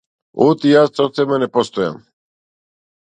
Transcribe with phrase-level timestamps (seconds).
[0.45, 2.01] Оти јас сосема не постојам.